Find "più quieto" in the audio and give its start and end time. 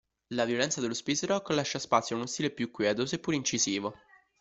2.49-3.05